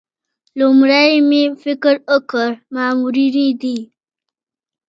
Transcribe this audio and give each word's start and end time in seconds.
لومړی 0.59 1.09
مې 1.29 1.43
فکر 1.63 1.95
وکړ 2.11 2.49
مامورینې 2.75 3.49
دي. 3.61 3.77